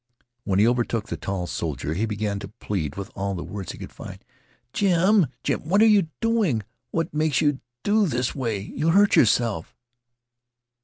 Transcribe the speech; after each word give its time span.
When 0.45 0.57
he 0.57 0.67
overtook 0.67 1.09
the 1.09 1.15
tall 1.15 1.45
soldier 1.45 1.93
he 1.93 2.07
began 2.07 2.39
to 2.39 2.47
plead 2.47 2.95
with 2.95 3.11
all 3.13 3.35
the 3.35 3.43
words 3.43 3.71
he 3.71 3.77
could 3.77 3.93
find. 3.93 4.25
"Jim 4.73 5.27
Jim 5.43 5.69
what 5.69 5.79
are 5.79 5.85
you 5.85 6.09
doing 6.21 6.63
what 6.89 7.13
makes 7.13 7.39
you 7.39 7.59
do 7.83 8.07
this 8.07 8.33
way 8.33 8.59
you 8.61 8.87
'll 8.89 8.93
hurt 8.93 9.15
yerself." 9.15 9.75